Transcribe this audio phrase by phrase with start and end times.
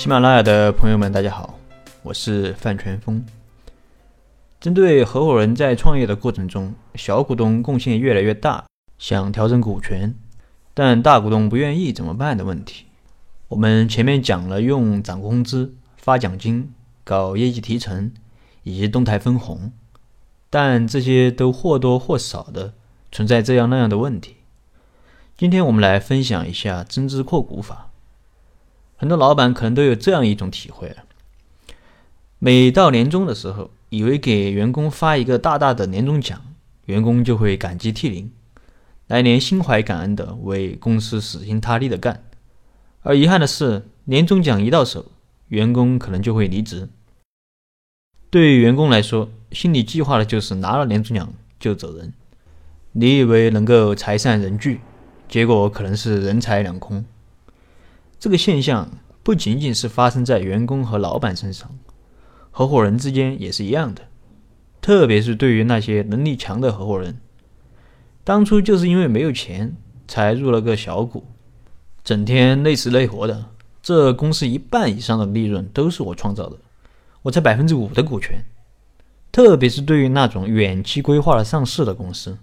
[0.00, 1.58] 喜马拉雅的朋友们，大家好，
[2.02, 3.22] 我是范全峰。
[4.58, 8.64] 针对合伙人在创业的过程中，小股东贡献越来越大，
[8.96, 10.14] 想调整股权，
[10.72, 12.86] 但大股东不愿意怎么办的问题，
[13.48, 16.72] 我们前面讲了用涨工资、发奖金、
[17.04, 18.10] 搞业绩提成
[18.62, 19.70] 以及动态分红，
[20.48, 22.72] 但这些都或多或少的
[23.12, 24.36] 存在这样那样的问题。
[25.36, 27.89] 今天我们来分享一下增资扩股法。
[29.00, 30.94] 很多老板可能都有这样一种体会：
[32.38, 36.38] 每到年终的时候，以为给员工发一个大大的年终奖，
[36.84, 38.30] 员工就会感激涕零，
[39.06, 42.22] 来年心怀感恩的为公司死心塌地的干。
[43.00, 45.06] 而遗憾的是，年终奖一到手，
[45.48, 46.90] 员工可能就会离职。
[48.28, 52.12] 对于员工来说，心里计划的就是拿了年终奖就走人。
[52.92, 54.82] 你以为能够财散人聚，
[55.26, 57.02] 结果可能是人财两空。
[58.20, 58.86] 这个现象
[59.22, 61.70] 不仅仅是发生在员工和老板身上，
[62.50, 64.02] 合伙人之间也是一样的。
[64.82, 67.18] 特别是对于那些能力强的合伙人，
[68.22, 69.74] 当初就是因为没有钱
[70.06, 71.24] 才入了个小股，
[72.04, 73.46] 整天累死累活的。
[73.82, 76.58] 这公司一半以上的利润都是我创造的，
[77.22, 78.44] 我才百分之五的股权。
[79.32, 82.36] 特别是对于那种远期规划了上市的公司，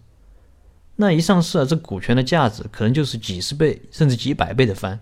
[0.96, 5.00] 那一上市啊，这股权的价值可能就是几十倍甚至几百倍的翻。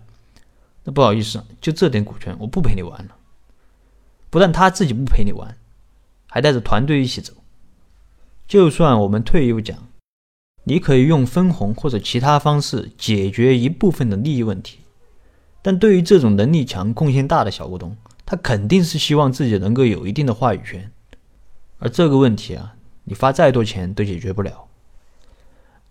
[0.87, 3.17] 那不好意思，就这点股权，我不陪你玩了。
[4.29, 5.57] 不但他自己不陪你玩，
[6.27, 7.33] 还带着团队一起走。
[8.47, 9.75] 就算我们退一步讲，
[10.65, 14.81] 你可以用分红或者其他方式解决一部分的利益问题，
[15.63, 20.91] 但对于这种能力强、贡献大的小股东，他肯定是希望自己能够有一定的话语权。
[21.79, 24.67] 而这个问题啊，你发再多钱都解决不了。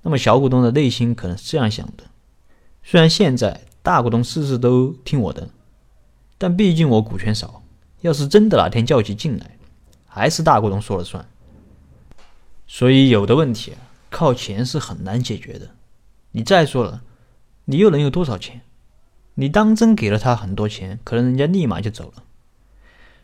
[0.03, 2.05] 那么小股东的内心可能是这样想的：
[2.85, 3.63] 虽然现在。
[3.85, 5.47] 大股东事事都听我的，
[6.39, 7.63] 但毕竟我股权少。
[8.01, 9.59] 要是真的哪天叫起劲来，
[10.07, 11.29] 还是大股东说了算。
[12.67, 13.75] 所以有的问题，
[14.09, 15.73] 靠钱是很难解决的。
[16.31, 17.03] 你再说了，
[17.67, 18.63] 你又能有多少钱？
[19.35, 22.23] 你当真给了他很多钱，可能人家立马就走了。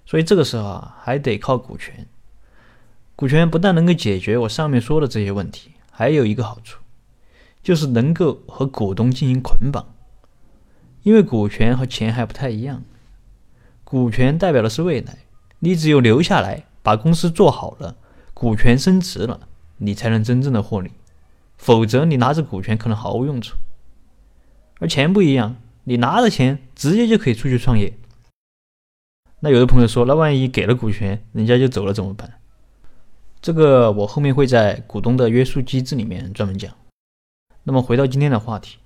[0.05, 2.07] 所以这个时候啊，还得靠股权。
[3.17, 6.81] 股权不但能够解决我上面说的这些问题，还有一个好处，
[7.63, 9.87] 就是能够和股东进行捆绑。
[11.03, 12.83] 因为股权和钱还不太一样，
[13.84, 15.19] 股权代表的是未来，
[15.61, 17.97] 你只有留下来把公司做好了，
[18.34, 20.91] 股权升值了，你才能真正的获利，
[21.56, 23.56] 否则你拿着股权可能毫无用处。
[24.78, 27.94] 而钱不一样，你拿着钱直接就可以出去创业。
[29.41, 32.34] 那有的朋友说，那万一给了股权，人家就走了怎么办？
[33.41, 36.71] 这个我后面会在股东的约束机制里面专门讲。
[37.62, 38.77] 那么回到今天的话题。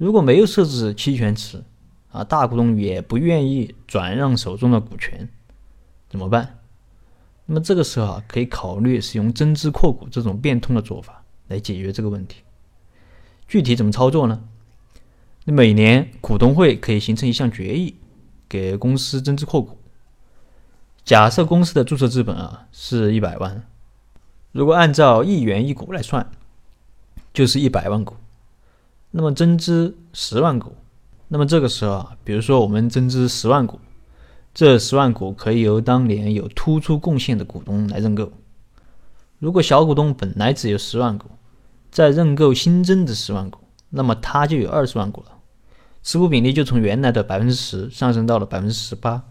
[0.00, 1.62] 如果没有设置期权池，
[2.10, 5.28] 啊，大股东也不愿意转让手中的股权，
[6.08, 6.60] 怎么办？
[7.44, 12.40] 那么这个时候啊，可以考虑使用增资扩股这种变通的做法来解决这个问题。
[13.46, 14.42] 具体怎么操作呢？
[15.44, 17.96] 那每年股东会可以形成一项决议，
[18.48, 19.76] 给公司增资扩股。
[21.04, 23.68] 假设公司的注册资本啊是一百万，
[24.52, 26.30] 如果按照一元一股来算，
[27.34, 28.16] 就是一百万股。
[29.10, 30.76] 那么增资十万股，
[31.28, 33.80] 那么这个时候啊，比如说我们增资十万股，
[34.54, 38.30] 这十万股可以由当年有突出贡献的股东来认购。
[39.38, 41.26] 如果小股东本来只有十万股，
[41.90, 45.32] 再认购新增的十万股，那么他就有二十万股了，
[46.02, 49.24] 持股比例就从原来的百分之十上升到了百分之十八。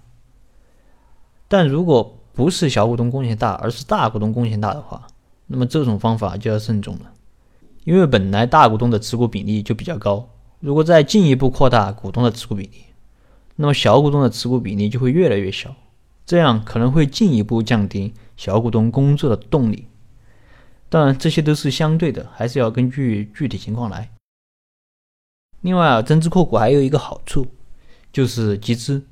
[1.48, 5.08] 但如果不是小股东贡献大，而是大股东贡献大的话，
[5.48, 7.12] 那么这种方法就要慎重了。
[7.84, 10.30] 因为本来大股东的持股比例就比较高，
[10.60, 12.84] 如果再进一步扩大股东的持股比例，
[13.56, 15.76] 那么小股东的持股比例就会越来越小，
[16.26, 19.88] 这样可能会进一步降低小股东工作的动力。
[20.90, 24.10] 当然，这些都是相对的，还是要根据具体情况来。
[25.62, 27.46] 另外啊，增资扩股还有一个好处，
[28.12, 29.04] 就是集资。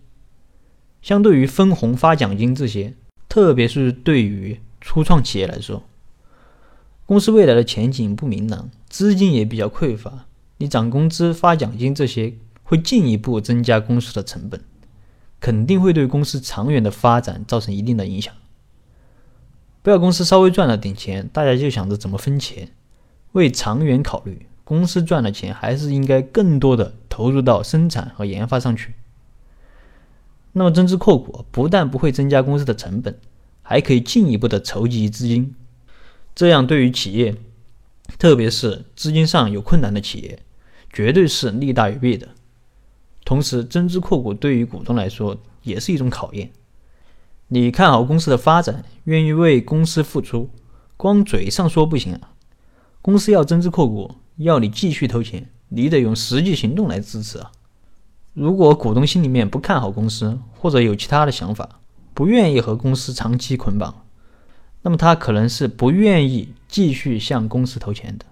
[1.02, 2.94] 相对于分红、发奖金这些，
[3.30, 5.84] 特别是对于初创企业来说。
[7.07, 10.25] 公司未来的前景不明朗，资金也比较匮乏，
[10.57, 12.33] 你涨工资、发奖金这些
[12.63, 14.59] 会进一步增加公司的成本，
[15.39, 18.33] 肯定会对公司长远的发展造成一定的影响。
[19.81, 22.74] 不要公司稍微赚了点钱，大家就想着怎么分钱，
[23.31, 28.95] 为长远考虑，公司赚了钱还是应该更多的投入到生产和研发上去。
[30.51, 33.18] 那么增资扩股不但不会增加公司的成本，
[33.62, 35.56] 还可以进一步的筹集资金。
[36.38, 37.36] 这样对于企业，
[38.19, 40.38] 特别是资金上有困难的企业，
[40.94, 42.30] 绝对是利大于弊的。
[43.25, 46.51] 同时，增资扩股对于股东来说也是一种考验。
[47.48, 50.51] 你看好公司的发展，愿意为公司付出，
[50.95, 52.34] 光嘴上说不行啊！
[53.01, 57.51] 公司要增资扩股，要你继续投钱，你得用实际行动来支持啊！
[58.36, 61.80] 如果股东心里面不看好公司，或者有其他的想法，
[62.13, 64.06] 不愿意和公司长期捆绑，
[64.88, 68.25] 那么他可能是不愿意继续向公司投钱的，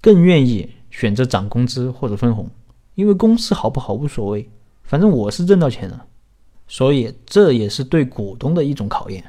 [0.00, 2.50] 更愿意选择涨工资或者分红，
[2.96, 4.50] 因为公司好不好无所谓，
[4.82, 6.06] 反正我是挣到钱了。
[6.66, 9.22] 所以这也是对股东的一种考验。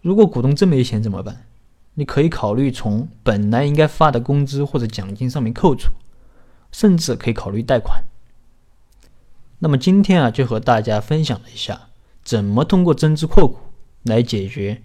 [0.00, 1.44] 如果股东真没钱怎么办？
[1.94, 5.90] 你可以考虑从本来应该发的工资或者奖金上面扣除，
[6.70, 8.04] 甚至可以考虑贷款。
[9.58, 11.88] 那么今天啊，就和大家分享了一下
[12.22, 13.56] 怎么通过增资扩股
[14.04, 14.80] 来解决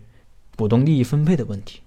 [0.58, 1.82] 股东利益分配的问题。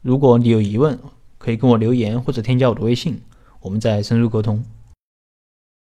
[0.00, 0.96] 如果你有疑问，
[1.38, 3.20] 可以跟我留言或者添加我的微信，
[3.60, 4.64] 我们再深入沟通。